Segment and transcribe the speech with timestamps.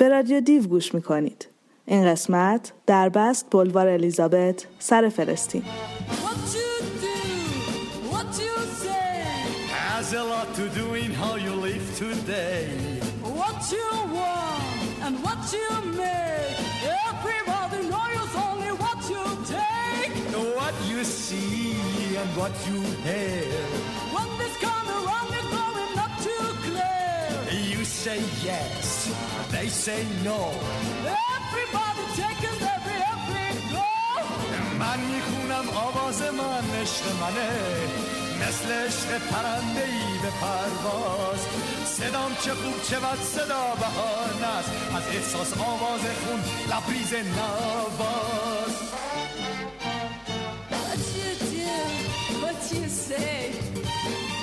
[0.00, 1.48] به رادیو دیو گوش می‌کنید
[1.86, 5.62] این قسمت در بست بلوار الیزابت سر فلسطین
[10.00, 12.66] has a lot to do in how you live today.
[13.40, 15.68] What you want and what you
[16.00, 16.58] make.
[17.08, 19.24] Everybody knows only what you
[19.56, 20.14] take.
[20.58, 21.74] What you see
[22.20, 23.44] and what you hear.
[24.14, 27.28] When this come around, it's blowing up too clear.
[27.72, 28.88] You say yes.
[29.60, 30.40] They say no.
[31.36, 33.88] Everybody taking every, every go.
[34.78, 37.50] من می‌خونم آواز من عشق منه
[38.42, 41.40] مثل عشق پرنده ای به پرواز
[41.84, 48.90] صدام چه خوب چه بد صدا بهار است از احساس آواز خون لبریز نواز
[52.72, 53.50] you say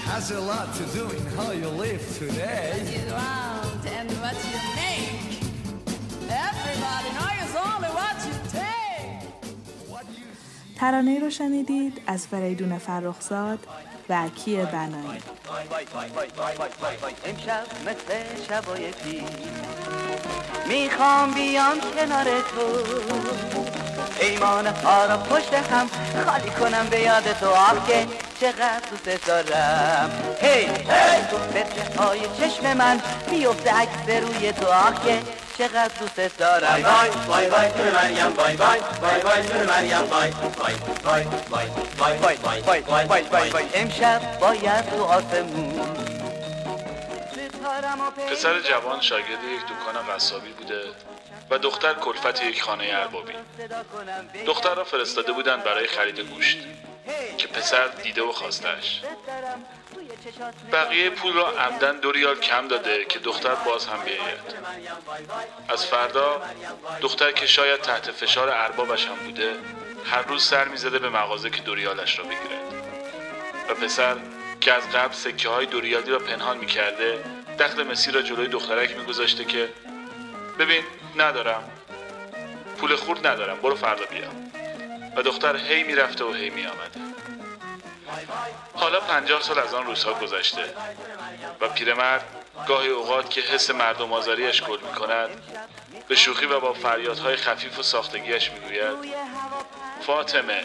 [0.07, 2.71] has a lot to do in how you live today.
[2.73, 4.87] What you want and what you make.
[10.79, 13.59] ترانه رو شنیدید از فریدون فرخزاد
[14.09, 15.21] و کی بنایی.
[17.26, 18.93] امشب مثل شبای
[20.67, 22.67] می‌خوام بیام کنار تو.
[24.21, 25.89] ایمان ها را پشت هم
[26.26, 27.49] خالی کنم به یاد تو.
[27.49, 28.07] آه که
[28.41, 30.10] چقدر دوست دارم.
[30.41, 33.01] هی هی تو فتره های چشم من
[33.32, 34.67] میفته عکس روی تو.
[34.67, 35.20] آه که
[35.58, 40.02] چقدر دوست دارم بای بای بای بای جون مریم بای بای بای بای جون مریم
[40.02, 45.98] بای بای بای بای بای بای بای بای بای بای امشب باید تو آسمون
[48.32, 50.82] پسر جوان شاگرد یک دکان قصابی بوده
[51.50, 53.34] و دختر کلفت یک خانه اربابی
[54.46, 56.58] دختر را فرستاده بودند برای خرید گوشت
[57.38, 59.02] که پسر دیده و خواستش
[60.72, 64.68] بقیه پول را عمدن دو ریال کم داده که دختر باز هم بیاید.
[65.69, 66.41] از فردا
[67.02, 69.53] دختر که شاید تحت فشار اربابش هم بوده
[70.06, 72.73] هر روز سر می‌زده به مغازه که دوریالش را بگیرد
[73.69, 74.16] و پسر
[74.62, 77.23] که از قبل سکه های دوریالی را پنهان می‌کرده
[77.59, 79.69] دخل مسی را جلوی دخترک میگذاشته که
[80.59, 80.84] ببین
[81.17, 81.72] ندارم.
[82.78, 84.28] پول خورد ندارم برو فردا بیا.
[85.16, 87.00] و دختر هی می‌رفته و هی میآمده.
[88.73, 90.63] حالا پنجاه سال از آن روزها گذشته
[91.62, 92.25] و پیرمرد
[92.68, 95.29] گاهی اوقات که حس مردم آزاریش گل می کند
[96.07, 99.13] به شوخی و با فریادهای خفیف و ساختگیش می‌گوید
[100.01, 100.63] فاطمه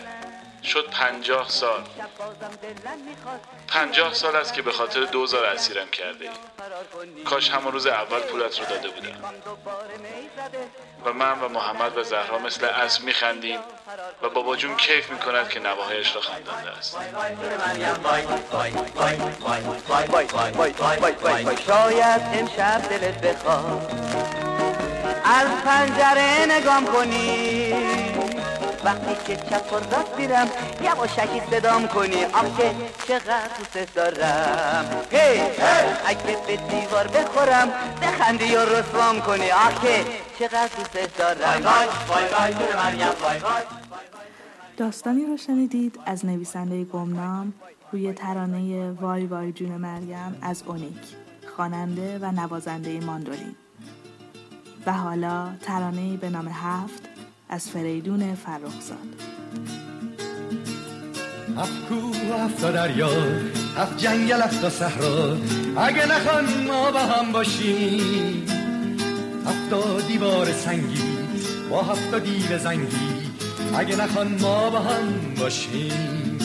[0.65, 1.83] شد پنجاه سال.
[3.69, 6.31] پنجاه سال است که به خاطر دوزار اسیرم کرده ای.
[7.25, 9.19] کاش همون روز اول پولت رو داده بودم.
[11.05, 13.61] و من و محمد و زهرا مثل اسب میخندیم
[14.23, 16.97] و بابا جون کیف می‌کند که نواهایش را خندنده است.
[21.67, 23.93] شاید امشب دلت بخواد.
[25.25, 27.62] از پنجره نگام کنی.
[28.85, 30.49] وقتی که چپ و راست میرم
[30.83, 32.75] یواشکی صدام کنی آخه
[33.09, 34.85] چقدر دوست دارم.
[35.11, 35.41] هی
[36.07, 37.69] اگه به دیوار بخورم
[38.03, 40.05] بخندی و رسوام کنی آخه
[40.39, 41.63] چقدر دوست دارم.
[44.77, 47.53] داستانی رو شنیدید از نویسنده گمنام
[47.93, 51.17] روی ترانه وای وای جون مریم از اونیک
[51.57, 53.57] خواننده و نوازنده ماندولین.
[54.87, 57.12] و حالا ترانه به نام هفت
[57.53, 58.97] از فریدون فرخزاد.
[61.57, 63.11] هفت کو هفت دریا
[63.77, 65.37] هفت جنگل هفت صحرا
[65.77, 68.47] اگه نخوان ما با هم باشیم.
[69.47, 71.19] هفت دیوار سنگی
[71.71, 73.31] با هفت دیو زنگی
[73.75, 76.39] اگه نخوان ما با هم باشیم.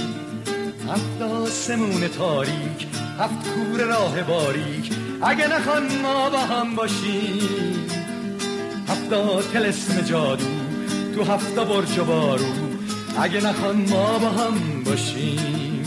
[0.89, 2.87] هفت سمون تاریک
[3.19, 7.89] هفت کور راه باریک اگه نخوان ما با هم باشیم.
[8.89, 10.56] هفت تلسم جادو
[11.17, 12.45] تو هفته و بارو
[13.19, 15.85] اگه نخوان ما با هم باشیم.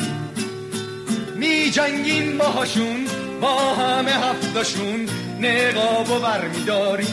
[1.36, 3.06] می جنگیم باهاشون
[3.40, 5.08] با همه هفتاشون
[5.40, 7.06] نقاب و برمیداریم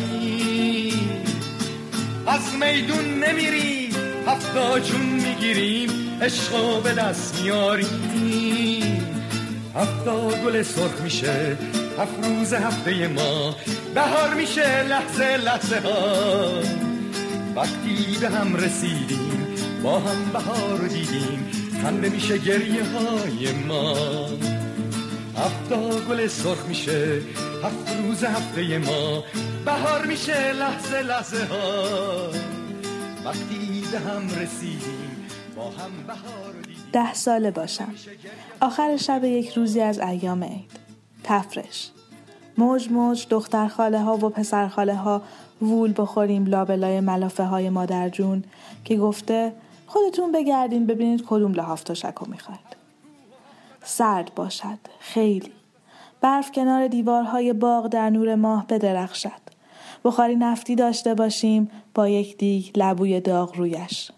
[2.27, 3.91] از میدون نمیریم
[4.27, 5.89] هفتا جون می‌گیریم
[6.21, 9.07] عشق به دست میاریم
[9.75, 11.57] هفتا گل سرخ میشه
[11.99, 13.55] هفت روز هفته ما
[13.95, 16.96] بهار میشه لحظه لحظه ها.
[17.57, 19.47] وقتی به هم رسیدیم
[19.83, 21.51] با هم بهار دیدیم
[21.83, 23.93] خنده میشه گریه های ما.
[25.37, 27.21] هفتا گل سرخ میشه
[27.63, 29.23] هفت روز هفته ما.
[29.65, 32.29] بهار میشه لحظه لحظه ها.
[33.25, 36.53] وقتی به هم رسیدیم با هم بهار
[36.93, 37.93] ده ساله باشم.
[38.61, 40.71] آخر شب یک روزی از ایام عید.
[41.23, 41.91] تفرش.
[42.57, 45.21] موج موج دختر خاله ها و پسر خاله ها
[45.61, 48.43] وول بخوریم لابلای ملافه های مادر جون
[48.83, 49.53] که گفته
[49.87, 52.77] خودتون بگردین ببینید کدوم لحاف تشکو می‌خواید.
[53.83, 55.51] سرد باشد خیلی.
[56.21, 59.47] برف کنار دیوارهای باغ در نور ماه بدرخشد.
[60.05, 64.11] بخاری نفتی داشته باشیم با یک دیگ لبوی داغ رویش.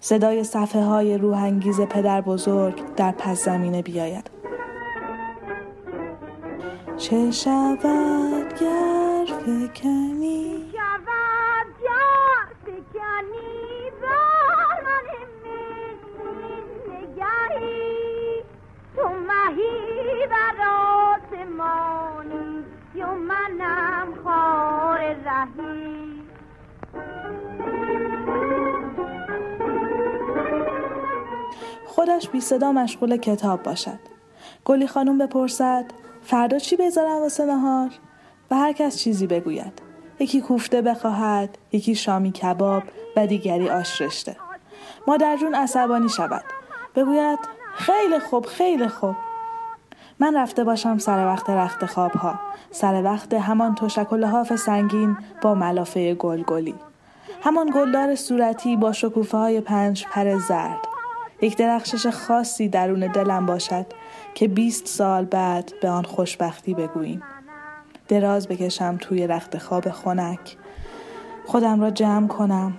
[0.00, 4.35] صدای صفحه های روحانگیز پدر بزرگ در پس زمینه بیاید.
[6.98, 15.06] چه شود گر فکنی؟ شود گر فکنی بر من
[16.88, 18.42] نگهی.
[18.96, 22.64] تو مهی بر آسمانی
[22.94, 26.22] یا منم خار رهی.
[31.86, 33.98] خودش بی صدا مشغول کتاب باشد.
[34.64, 35.84] گلی خانم بپرسد
[36.26, 37.90] فردا چی بذارم واسه نهار؟
[38.50, 39.82] و هر کس چیزی بگوید.
[40.18, 42.82] یکی کوفته بخواهد یکی شامی کباب
[43.16, 44.36] و دیگری آش رشته
[45.06, 46.44] مادر جون عصبانی شود.
[46.94, 47.38] بگوید
[47.74, 49.14] خیلی خوب خیلی خوب.
[50.18, 52.40] من رفته باشم سر وقت رخت خواب ها
[52.70, 56.74] سر وقت همان تشک و لحاف سنگین با ملافه گلگلی.
[57.42, 60.88] همان گلدار صورتی با شکوفه های پنج پر زرد.
[61.40, 63.86] یک درخشش خاصی درون دلم باشد.
[64.36, 67.22] که بیست سال بعد به آن خوشبختی بگوییم.
[68.08, 70.56] دراز بکشم توی رخت خواب خنک.
[71.46, 72.74] خودم را جمع کنم.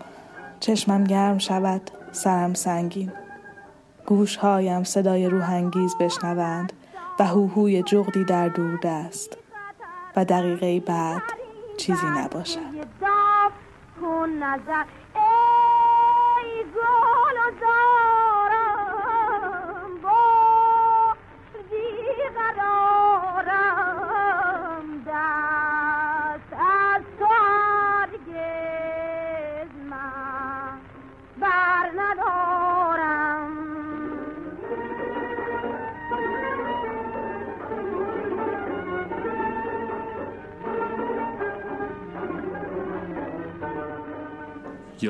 [0.60, 1.92] چشمم گرم شود.
[2.12, 3.12] سرم سنگین.
[4.06, 6.74] گوشهایم صدای روحانگیز بشنوند
[7.20, 9.38] و هوهوی جغدی در دور دست.
[10.16, 11.22] و دقیقه بعد
[11.78, 12.60] چیزی نباشد.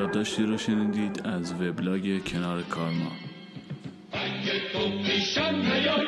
[0.08, 3.12] یادداشتی رو شنیدید از وبلاگ کنار کارما.
[4.12, 6.08] اگه تو پیشم نیای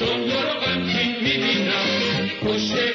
[0.00, 2.28] دنیا رو غمگین می‌بینم.
[2.42, 2.89] پشت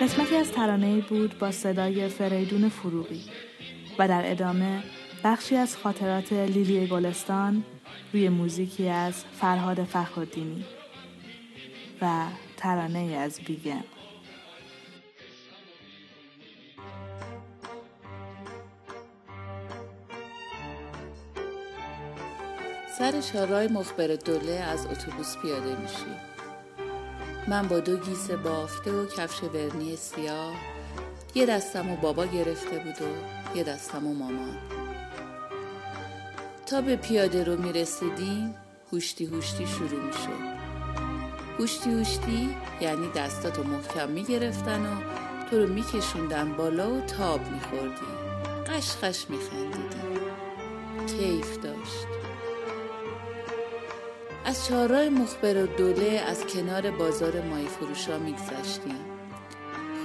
[0.00, 3.24] قسمتی از ترانه بود با صدای فریدون فروغی
[3.98, 4.82] و در ادامه
[5.24, 7.64] بخشی از خاطرات لیلی گلستان
[8.12, 10.64] روی موزیکی از فرهاد فخرالدینی
[12.02, 12.24] و
[12.56, 13.84] ترانه از بیگن
[22.98, 26.35] سر چهارراه مخبر دوله از اتوبوس پیاده میشی.
[27.48, 30.54] من با دو گیسه بافته و کفش ورنی سیاه.
[31.34, 34.56] یه دستم و بابا گرفته بود و یه دستم و مامان.
[36.66, 38.54] تا به پیاده رو می‌رسیدیم
[38.92, 40.56] هوشتی هوشتی شروع می‌شد
[41.58, 44.96] هوشتی هوشتی یعنی دستاتو محکم می‌گرفتن و
[45.50, 48.06] تو رو میکشوندن بالا و تاب میخوردی.
[48.66, 49.96] قش قش میخندیدی.
[51.06, 52.15] کیف داشت.
[54.46, 58.98] از چهارراه مخبر و دوله از کنار بازار ماهی فروشا میگذشتیم.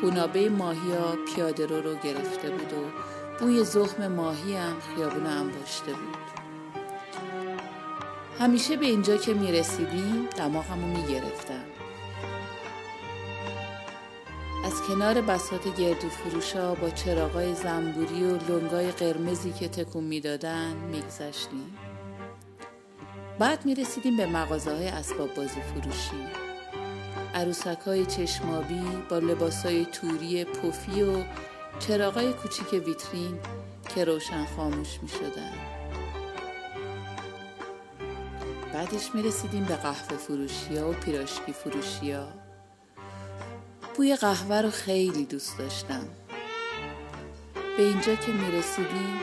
[0.01, 2.85] خونابه ماهی ها پیاده رو رو گرفته بود و
[3.39, 6.17] بوی زخم ماهی هم خیابون انباشته بود.
[8.39, 11.63] همیشه به اینجا که می‌رسیدیم دماغمو می‌گرفتم.
[14.65, 21.77] از کنار بساط گردو فروشا با چراغای زنبوری و لنگای قرمزی که تکون می‌دادن میگذشتیم.
[23.41, 26.25] بعد می رسیدیم به مغازه های اسباب بازی فروشی
[27.33, 31.23] عروسک های چشمابی با لباس های توری پفی و
[31.79, 33.39] چراغای کوچیک ویترین
[33.95, 35.53] که روشن خاموش می شدن.
[38.73, 42.27] بعدش می رسیدیم به قهوه فروشی ها و پیراشکی فروشی ها.
[43.95, 46.07] بوی قهوه رو خیلی دوست داشتم.
[47.77, 49.19] به اینجا که می رسیدیم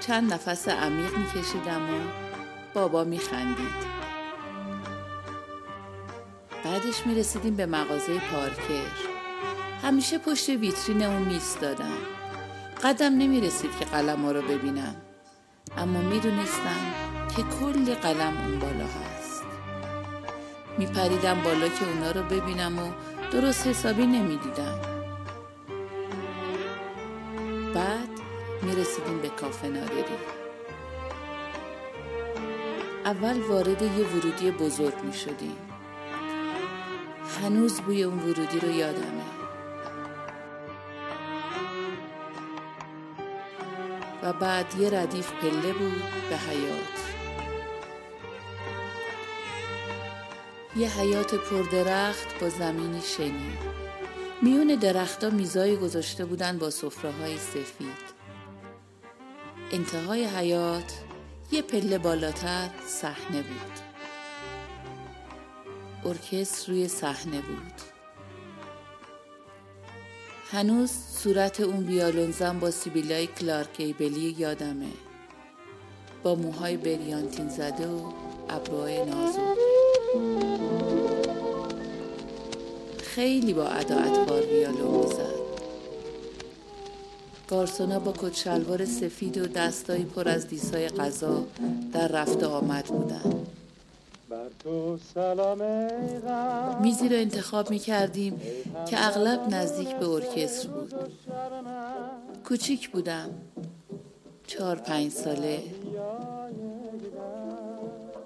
[0.00, 2.29] چند نفس عمیق می کشیدم و
[2.74, 3.90] بابا می خندید.
[6.64, 9.10] بعدش می رسیدیم به مغازه پارکر.
[9.82, 11.98] همیشه پشت ویترین اون میستادم.
[12.84, 14.96] قدم نمی رسید که قلم رو ببینم.
[15.76, 16.94] اما می دونستم
[17.36, 19.42] که کلی قلم اون بالا هست.
[20.78, 22.92] می پریدم بالا که اونا رو ببینم و
[23.32, 24.80] درست حسابی نمی دیدم.
[27.74, 28.08] بعد
[28.62, 30.39] می رسیدیم به کافه نادری.
[33.04, 35.56] اول وارد یه ورودی بزرگ می شدیم.
[37.42, 39.24] هنوز بوی اون ورودی رو یادمه.
[44.22, 47.00] و بعد یه ردیف پله بود به حیات.
[50.76, 53.58] یه حیات پردرخت با زمینی شنی.
[54.42, 58.10] میون درختها میزایی گذاشته بودن با صفره های سفید.
[59.72, 61.09] انتهای حیات
[61.52, 63.80] یه پله بالاتر صحنه بود.
[66.04, 67.72] ارکستر روی صحنه بود.
[70.50, 74.88] هنوز صورت اون ویالونزن با سیبیلای کلارک ایبلی یادمه.
[76.22, 78.12] با موهای بریانتین زده و
[78.48, 79.40] ابروهای نازک.
[83.02, 85.39] خیلی با ادا اطوار ویالون می‌زد.
[87.50, 91.44] گارسونا با کت شلوار سفید و دستایی پر از دیسای غذا
[91.92, 93.46] در رفت آمد بودن.
[96.82, 98.40] میزی رو انتخاب می کردیم
[98.86, 100.94] که اغلب نزدیک به ارکستر بود.
[102.44, 103.30] کوچیک بودم.
[104.46, 105.62] چهار پنج ساله.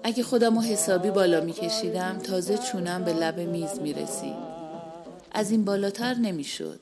[0.03, 4.55] اگه خودم رو حسابی بالا می کشیدم تازه چونم به لب میز می رسید
[5.31, 6.79] از این بالاتر نمی شد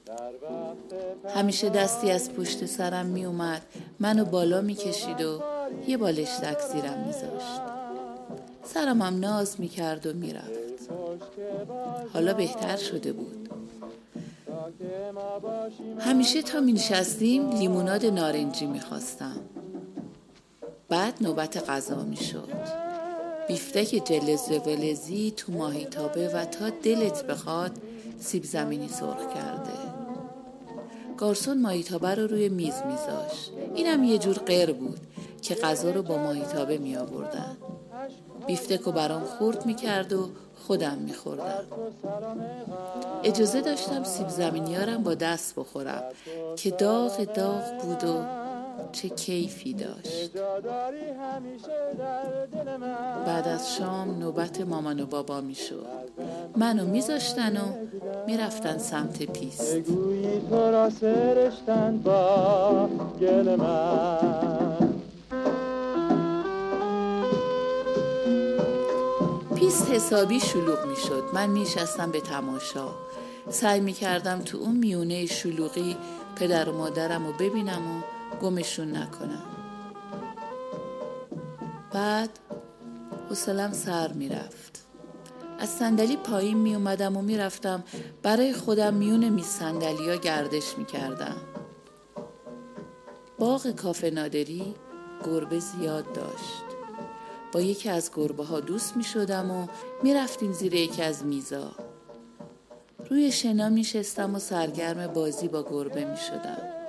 [1.35, 3.61] همیشه دستی از پشت سرم می اومد
[3.99, 5.41] منو بالا می کشید و
[5.87, 7.61] یه بالشتک زیرم می زاشت.
[8.63, 10.89] سرم هم ناز می کرد و می رفت.
[12.13, 13.49] حالا بهتر شده بود.
[15.99, 19.39] همیشه تا می نشستیم لیموناد نارنجی می خواستم.
[20.89, 22.49] بعد نوبت غذا می شد.
[23.47, 27.71] بیفتک جلز ولزی تو ماهیتابه و تا دلت بخواد
[28.19, 29.82] سیب زمینی سرخ کرده.
[31.23, 33.51] گارسون ماهیتابه رو روی میز میذاشت.
[33.75, 34.99] اینم یه جور غیر بود
[35.41, 37.57] که غذا رو با ماهیتابه می آوردن.
[38.47, 40.29] بیفتک رو برام خورد می کرد و
[40.67, 41.63] خودم می خوردم.
[43.23, 46.03] اجازه داشتم سیب زمینیارم با دست بخورم
[46.55, 48.42] که داغ داغ بود و
[48.91, 50.31] چه کیفی داشت.
[53.25, 55.85] بعد از شام نوبت مامان و بابا می شد
[56.57, 57.73] منو میذاشتن و
[58.27, 59.79] می‌رفتن سمت پیست.
[60.49, 62.89] تو را سرشتن با
[63.21, 64.77] گل من.
[69.55, 72.87] پیست حسابی شلوغ می شد من میشستم به تماشا.
[73.49, 75.97] سعی می کردم تو اون میونه شلوغی
[76.35, 78.01] پدر و مادرم رو ببینم و
[78.41, 79.43] گمشون نکنم
[81.93, 82.29] بعد
[83.29, 84.85] حوصلم سر می‌رفت
[85.59, 87.83] از صندلی پایین می اومدم و می‌رفتم
[88.23, 91.35] برای خودم میون می ها گردش می کردم.
[93.39, 94.75] باغ کافه نادری
[95.25, 96.63] گربه زیاد داشت.
[97.51, 99.67] با یکی از گربه ها دوست می شدم و
[100.03, 101.71] می رفتیم زیر یکی از میزا.
[103.09, 106.82] روی شنا می شستم و سرگرم بازی با گربه می شدم.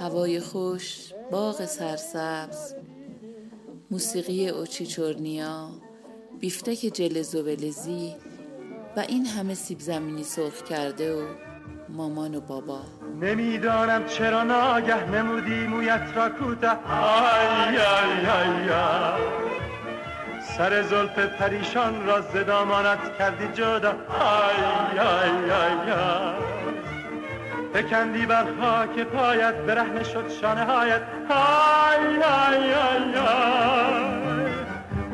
[0.00, 2.74] هوای خوش، باغ سرسبز،
[3.90, 5.68] موسیقی اوچیچورنیا،
[6.40, 8.14] بیفتک جلز و ولزی
[8.96, 11.26] و این همه سیب زمینی سرخ کرده و
[11.88, 12.80] مامان و بابا.
[13.20, 16.70] نمی‌دانم چرا ناگه نمودی مویت را کوته.
[16.90, 18.70] آی آی آی.
[20.56, 23.90] سر زلف پریشان را زدامانت کردی جدا.
[23.90, 26.55] آی آی آی آی.
[27.76, 31.02] فکندی بر خاک پایت برهنه شد شانه هایت.
[31.30, 33.14] آی آی آی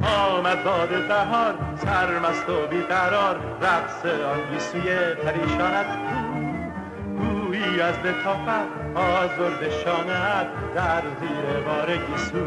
[0.02, 3.36] آمد باد بهار سرمست و بیقرار.
[3.62, 5.86] رقص آن گیسوی پریشانت.
[7.18, 12.38] گویی از لطافت آزرد شانت در زیر بار گیسو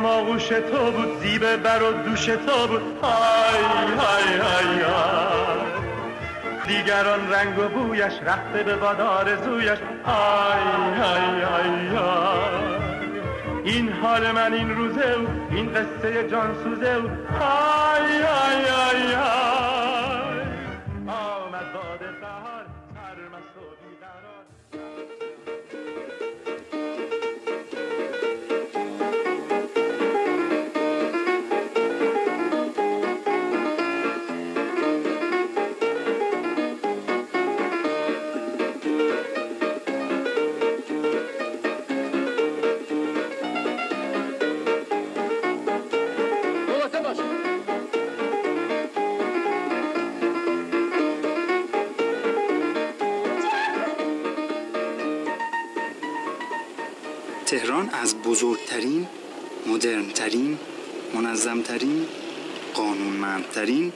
[0.00, 2.82] هم آغوش تو بود زیبه بر و دوش تو بود.
[3.02, 3.62] های
[3.98, 5.60] های های های.
[6.66, 10.62] دیگران رنگ و بویش رفته به باد آرزویش آی
[11.02, 11.70] آی آی
[13.64, 17.10] این حال من این روزه او این قصه جان سوزه او.
[17.42, 18.39] آی آی
[58.70, 59.06] بزرگترین،
[59.66, 60.58] مدرنترین،
[61.14, 62.06] منظمترین،
[62.74, 63.92] قانونمندترین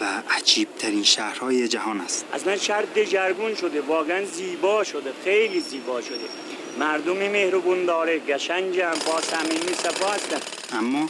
[0.00, 2.24] و عجیبترین شهرهای جهان است.
[2.32, 6.24] اصلا شهر دژرگون شده واقعا زیبا شده خیلی زیبا شده
[6.78, 10.40] مردمی مهربون داره گشنجم با صمیمی صفا هستن
[10.78, 11.08] اما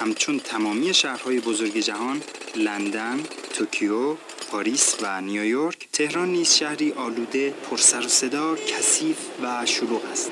[0.00, 2.22] همچون تمامی شهرهای بزرگ جهان
[2.56, 3.20] لندن،
[3.54, 4.14] توکیو،
[4.50, 10.30] پاریس و نیویورک تهران نیز شهری آلوده، پر سر و صدا، کثیف و شلوغ است.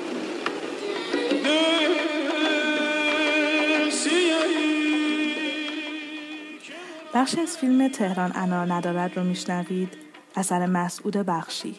[7.17, 9.93] بخشی از فیلم تهران انار ندارد رو میشنوید.
[10.35, 11.75] اثر مسعود بخشی.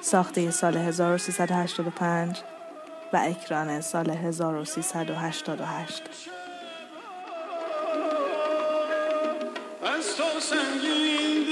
[0.00, 2.38] ساخته سال 1385
[3.12, 6.02] و اکران سال 1388
[9.82, 11.44] از تو سنگین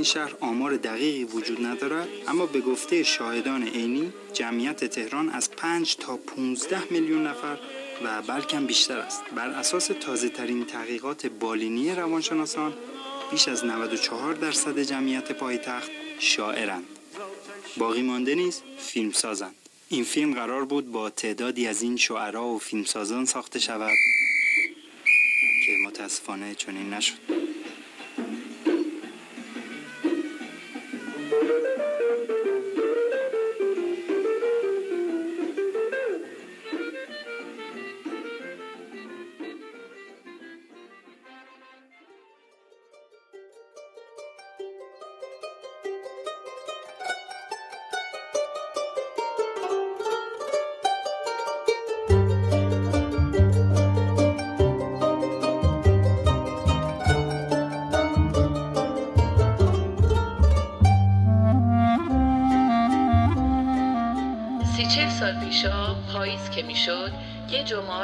[0.00, 5.96] این شهر آمار دقیقی وجود ندارد اما به گفته شاهدان عینی جمعیت تهران از 5
[5.96, 7.58] تا 15 میلیون نفر
[8.04, 9.22] و بلکه بیشتر است.
[9.36, 12.72] بر اساس تازه ترین تحقیقات بالینی روانشناسان
[13.30, 16.84] بیش از 94 درصد جمعیت پایتخت شاعرند.
[17.76, 19.54] باقی مانده نیز فیلم سازند
[19.88, 23.98] این فیلم قرار بود با تعدادی از این شعرا و فیلمسازان ساخته شود
[25.66, 27.59] که متاسفانه چنین نشد.
[31.40, 31.89] little bit.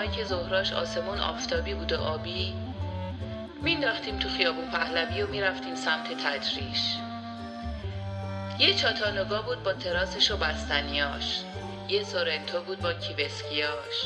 [0.07, 2.55] جمعه که ظهراش آسمون آفتابی بود و آبی.
[3.63, 6.97] مینداختیم تو خیابون پهلوی و می‌رفتیم سمت تجریش
[8.59, 11.41] یه چاتانوگا بود با تراسش و بستنیاش.
[11.89, 14.05] یه سورنتو بود با کیوسکیاش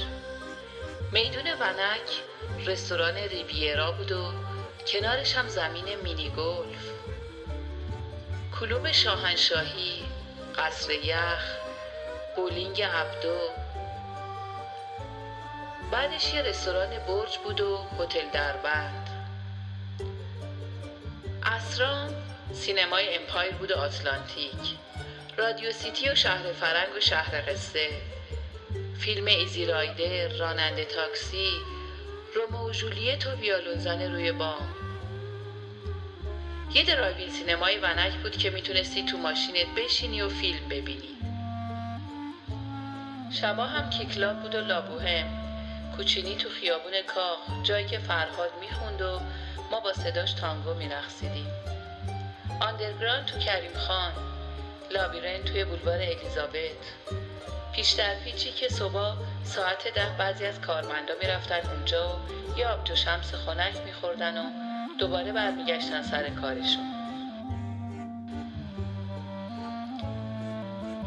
[1.12, 2.10] میدون ونک
[2.66, 4.32] رستوران ریویرا بود و
[4.86, 6.90] کنارش هم زمین مینی گلف.
[8.60, 10.02] کلوب شاهنشاهی
[10.58, 11.56] قصر یخ
[12.36, 13.59] بولینگ عبدو.
[15.92, 19.08] بعدش یه رستوران برج بود و هتل دربند
[21.42, 22.08] اسرام
[22.52, 24.76] سینمای امپایر بود و آتلانتیک.
[25.36, 27.88] رادیو سیتی و شهر فرنگ و شهر قصه.
[28.98, 31.50] فیلم Easy Rider راننده تاکسی
[32.34, 34.74] رومئو و ژولیت و ویولون زن روی بام.
[36.74, 41.16] یه drive-in سینمای ونک بود که می‌تونستی تو ماشینت بشینی و فیلم ببینی.
[43.30, 45.39] شبا هم کیکلاب بود و لابوهم
[45.96, 49.20] کوچینی تو خیابون کاخ جایی که فرهاد می‌خوند و
[49.70, 51.46] ما با صداش تانگو میرقصیدیم.
[52.60, 54.12] آندرگراند تو کریم خان
[54.90, 56.80] لابیرن توی بولوار الیزابت.
[57.72, 63.34] پیشتر پیچی که صبح ساعت ده بعضی از کارمندا می‌رفتن اونجا و یه آبجو شمس
[63.34, 64.50] خنک میخوردن و
[64.98, 66.94] دوباره برمیگشتن سر کارشون.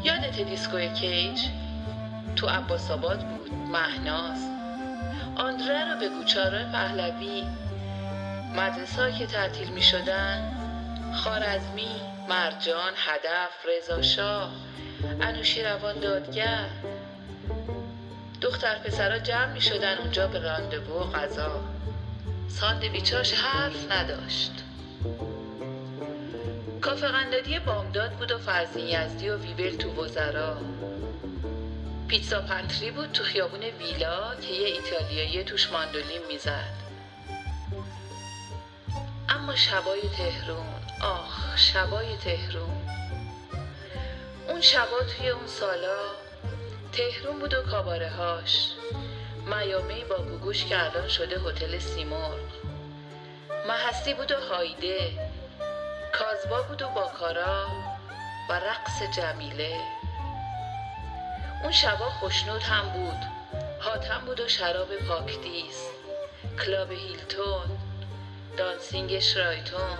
[0.04, 1.40] یادت دیسکوی کیج؟
[2.36, 4.53] تو عباس آباد بود مهناز.
[5.36, 7.44] آندره رو به گوچاره پهلوی
[8.56, 10.52] مدرسه که تعطیل می شدن
[11.14, 14.50] خارزمی مرجان هدف رضا شاه
[15.20, 16.66] انوشیروان دادگر
[18.40, 21.60] دختر پسرا جمع می شدن اونجا به راندوو و غذا.
[22.48, 24.52] ساندویچاش حرف نداشت.
[26.80, 30.56] کافه قندادی بامداد بود و فرزین یزدی و ویول تو وزرا.
[32.14, 36.74] پیتزا پنتری بود تو خیابون ویلا که یه ایتالیایی توش ماندولین می‌زد.
[39.28, 40.66] اما شبای تهرون
[41.02, 42.88] آخ شبای تهرون.
[44.48, 45.98] اون شبا توی اون سالا
[46.92, 48.68] تهرون بود و کاباره هاش
[49.46, 52.38] میامه با گوگوش که الان شده هتل سیمرغ.
[53.68, 55.30] مهستی بود و هایده.
[56.12, 57.66] کازبا بود و باکارا
[58.50, 59.80] و رقص جمیله.
[61.64, 63.20] اون شبا خوشنود هم بود.
[63.80, 65.88] حاتم بود و شراب پاکدیس
[66.64, 67.78] کلاب هیلتون.
[68.56, 69.98] dancing شرایتون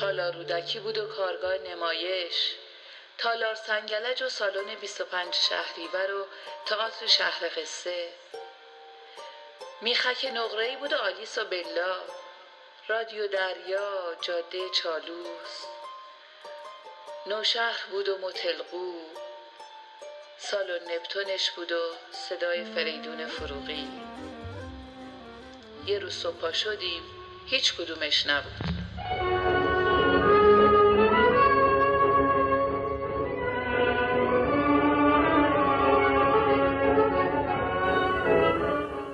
[0.00, 2.54] تالار رودکی بود و کارگاه نمایش.
[3.18, 6.26] تالار سنگلج و سالن 25 شهریور و
[6.66, 8.08] تئاتر شهر قصه.
[9.80, 11.96] میخک نقره‌ای بود و آلیس و بلا.
[12.88, 15.64] رادیو دریا جاده چالوس.
[17.26, 18.94] نوشهر بود و متلقو
[20.42, 21.78] سالن نپتونش بود و
[22.10, 23.88] صدای فریدون فروغی.
[25.86, 27.02] یه روز صبح شدیم
[27.46, 28.52] هیچ کدومش نبود.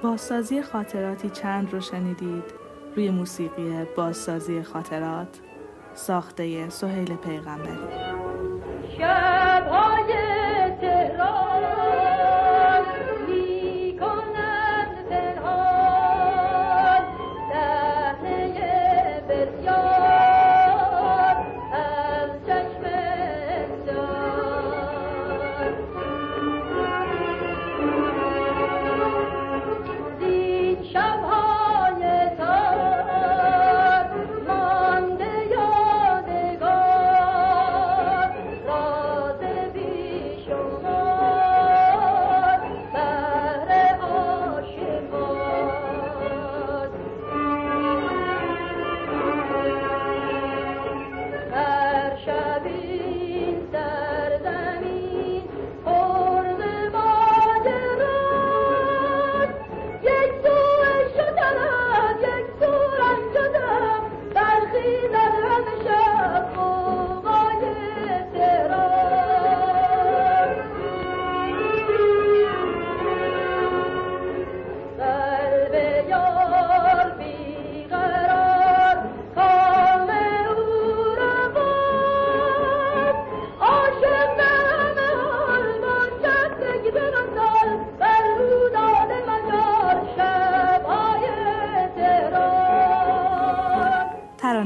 [0.03, 2.45] بازسازی خاطراتی چند رو شنیدید؟
[2.97, 5.39] روی موسیقی بازسازی خاطرات
[5.95, 8.07] ساخته سهیل پیغمبری.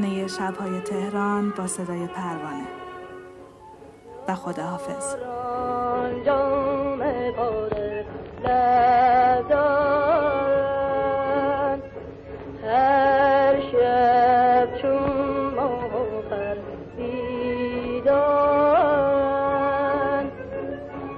[0.01, 2.67] ترانه شبهای تهران با صدای پروانه.
[4.29, 5.17] و خداحافظ.
[12.65, 15.59] هر شب چون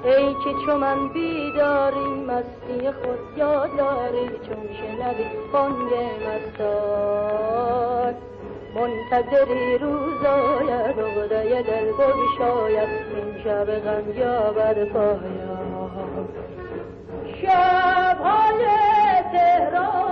[0.05, 0.35] ای
[0.67, 5.93] چو من بیداری مستی خود یاد داری چون شنوی بانگ
[6.27, 7.92] مستان.
[8.75, 16.29] منتظری روز آید عقده دل بگشاید این شب غم یابد پایان.
[17.43, 18.65] شبهای
[19.33, 20.12] تهران